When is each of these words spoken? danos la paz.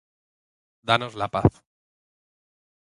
danos 0.91 1.13
la 1.23 1.27
paz. 1.37 1.63